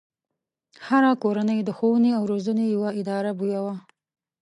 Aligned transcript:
هره 0.87 1.11
کورنۍ 1.23 1.59
د 1.63 1.69
ښوونې 1.77 2.11
او 2.17 2.23
روزنې 2.31 2.65
يوه 2.75 2.89
اداره 2.99 3.31
بويه. 3.39 3.73